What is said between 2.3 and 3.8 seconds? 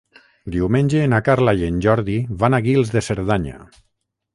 van a Guils de Cerdanya.